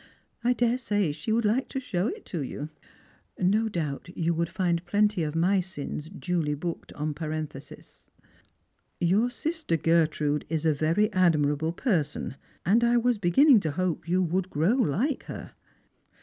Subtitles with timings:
[0.43, 2.69] I daresay she would like to show it to you.
[3.37, 8.07] No doubt you would find jjlenty of my sins duly booked en loarenthese.""
[9.11, 12.35] Your sister Gertrude is a very admirable person,
[12.65, 15.53] and I was beginning to hope you would grow like her."